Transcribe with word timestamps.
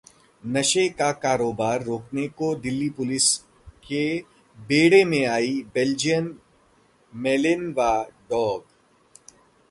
नशे 0.43 0.87
का 0.89 1.11
कारोबार 1.23 1.83
रोकने 1.83 2.27
को 2.27 2.53
दिल्ली 2.55 2.89
पुलिस 2.89 3.25
के 3.87 4.01
बेड़े 4.59 5.03
में 5.05 5.25
आए 5.25 5.51
बेल्जियन 5.73 6.33
मेलिनवा 7.13 7.91
डॉग 8.29 8.65